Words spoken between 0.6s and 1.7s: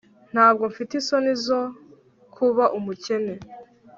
mfite isoni zo